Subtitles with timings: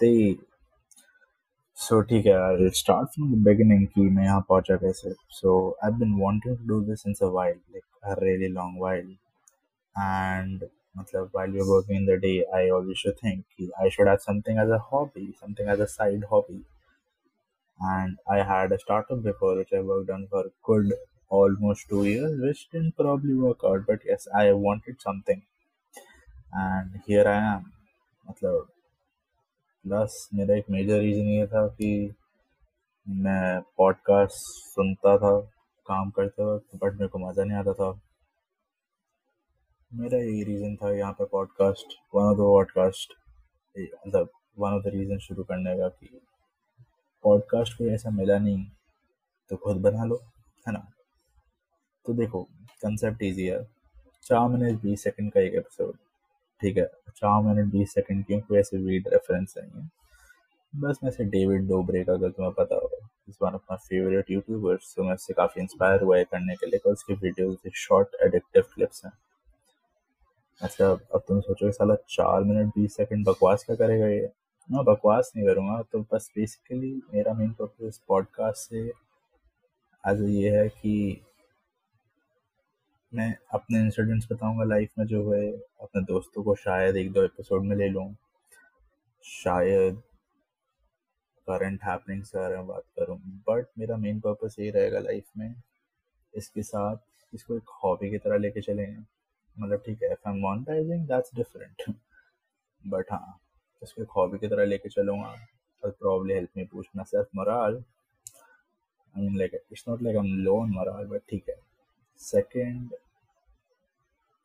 [0.00, 0.12] ते
[1.76, 5.54] सो ठीक है I start from the beginning कि मैं यहाँ पहुंचा कैसे सो
[5.84, 9.10] I been wanting to do this since a while like a really long while
[9.96, 10.64] and
[10.98, 14.20] मतलब while you're working in the day I always should think कि I should have
[14.24, 16.60] something as a hobby something as a side hobby
[17.80, 20.92] and I had a startup before which I worked on for good
[21.28, 25.42] almost two years which didn't probably work out but yes I wanted something
[26.52, 27.72] and here I am
[28.26, 28.66] मतलब
[29.85, 32.13] plus मेरा एक major reason ये था कि
[33.07, 34.33] मैं podcast
[34.73, 35.39] सुनता था,
[35.85, 37.89] काम करते वक्त बट मेरे को मज़ा नहीं आता था।
[39.93, 43.13] मेरा यही रीज़न था यहाँ पे podcast one of the podcast
[44.07, 44.29] मतलब
[44.59, 46.19] वन ऑफ़ द रीज़न शुरू करने का कि
[47.23, 48.65] पॉडकास्ट कोई ऐसा मिला नहीं
[49.49, 50.21] तो खुद बना लो,
[50.67, 50.85] है ना?
[52.05, 52.43] तो देखो
[52.81, 53.63] कंसेप्ट ईजी है।
[54.23, 55.97] चार मिनट बीस सेकंड का एक एपिसोड
[56.61, 59.89] ठीक है। चार मिनट बीस सेकंड की कोई ऐसे वीड रेफरेंस नहीं है।
[60.73, 62.89] बस मैं से डेविड डोबरे का अगर तुम्हें पता हो
[63.29, 66.67] इस one of my favourite YouTubers तो मैं उससे काफ़ी इंस्पायर हुआ है करने के
[66.67, 69.11] लिए उसकी वीडियोज़ शॉर्ट एडिक्टिव क्लिप्स हैं।
[70.61, 74.29] अच्छा अब तुम सोचो साला चार मिनट बीस सेकंड बकवास क्या करेगा ये?
[74.69, 78.79] मैं बकवास नहीं करूँगा तो बस बेसिकली मेरा मेन पर्पज पॉडकास्ट से
[80.03, 81.21] एज ये है कि
[83.13, 85.47] मैं अपने इंसिडेंट्स बताऊँगा लाइफ में जो हुए,
[85.81, 88.13] अपने दोस्तों को शायद एक दो एपिसोड में ले लूँ।
[89.25, 90.01] शायद
[91.47, 93.17] करंट हैपनिंग से बारे में बात करूँ।
[93.49, 95.55] बट मेरा मेन पर्पस यही रहेगा लाइफ में,
[96.33, 98.97] इसके साथ इसको एक हॉबी की तरह लेके चलेंगे
[99.57, 101.93] मतलब ठीक है F M monetising that's different
[102.81, 103.39] but हाँ
[103.81, 105.35] इसको एक हॉबी की तरह लेके चलूँगा।
[105.83, 110.27] और प्रॉब्ली हेल्प मी पूछ my self morale I mean like it's not like I
[110.27, 111.55] am low on morale but ठीक है।
[112.18, 112.92] Second,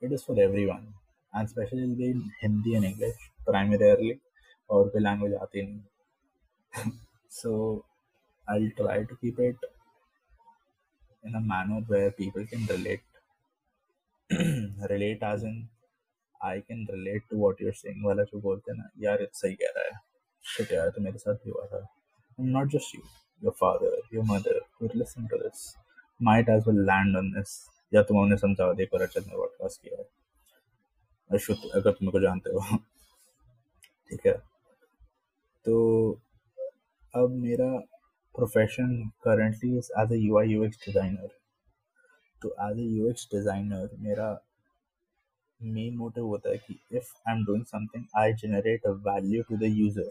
[0.02, 0.94] it is for everyone,
[1.34, 4.20] and especially it'll be in Hindi and English primarily,
[4.72, 6.92] और कोई language आती नहीं
[7.30, 7.86] so
[8.48, 9.58] I'll try to keep it
[11.24, 13.02] in a manner where people can relate
[14.90, 15.68] relate as in
[16.42, 19.74] I can relate to what you're saying वाला जो बोलते हैं ना यार सही कह
[19.78, 20.00] रहा है
[20.54, 21.86] shit यार तो मेरे साथ भी हुआ था
[22.40, 23.04] and not just you
[23.46, 25.64] your father your mother who listen to this
[26.27, 27.55] might as well land on this.
[27.93, 30.05] या तुम उन्हें समझाओ देखो रचत ने पॉडकास्ट किया है।
[31.31, 32.77] अशुद्ध, अगर तुम को जानते हो।
[34.11, 34.33] ठीक है।
[35.65, 35.75] तो
[37.15, 37.71] अब मेरा
[38.35, 41.29] profession currently is as a U I U X designer
[42.43, 44.29] तो as a U X designer मेरा
[45.61, 49.57] मेन मोटिव होता है कि if I am doing something I generate a value to
[49.57, 50.11] the user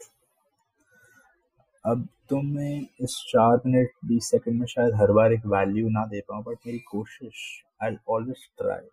[1.93, 2.75] अब तो मैं
[3.05, 6.67] इस चार मिनट बीस सेकंड में शायद हर बार एक वैल्यू ना दे पाऊँ बट
[6.67, 7.43] मेरी कोशिश
[7.83, 8.87] I always try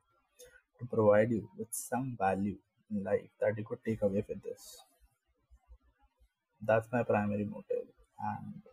[0.79, 2.55] to provide you with some value
[2.91, 4.67] in life that you could take away with this
[6.61, 7.87] that's my primary motive
[8.29, 8.71] and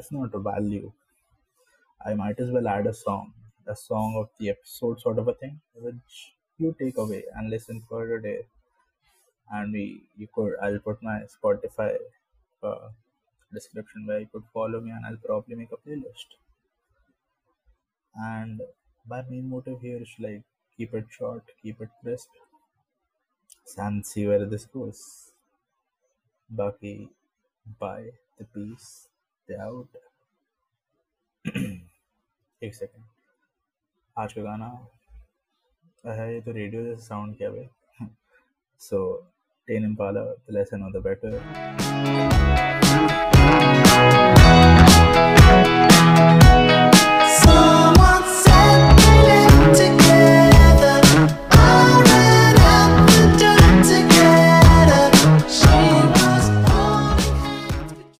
[0.00, 0.90] if not a value
[2.00, 3.32] i might as well add a song
[3.74, 5.54] a song of the episode sort of a thing
[5.86, 6.18] which
[6.58, 8.38] you take away and listen for a day
[9.48, 9.84] and we
[10.16, 11.90] you could i'll put my spotify
[12.62, 12.88] uh,
[13.53, 16.37] description where you could follow me and I'll probably make a playlist.
[18.15, 18.61] And
[19.07, 20.43] my main motive here is like
[20.77, 22.29] keep it short, keep it crisp,
[23.77, 25.31] and see where this goes.
[26.49, 27.09] Baki,
[27.79, 29.07] bye, the peace,
[29.47, 29.87] the out.
[32.63, 33.03] एक second
[34.17, 34.67] आज का गाना
[36.05, 38.07] है ये तो radio जैसे sound किया भाई
[38.87, 38.99] so
[39.67, 42.68] Tame Impala the lesson on the better